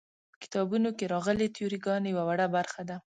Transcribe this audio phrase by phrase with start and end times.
[0.31, 2.97] په کتابونو کې راغلې تیوري ګانې یوه وړه برخه ده.